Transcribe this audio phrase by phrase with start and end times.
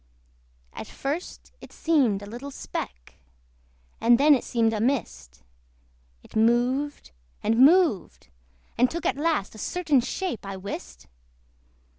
[0.73, 3.19] At first it seemed a little speck,
[3.99, 5.43] And then it seemed a mist:
[6.23, 7.11] It moved
[7.43, 8.29] and moved,
[8.79, 11.05] and took at last A certain shape, I wist.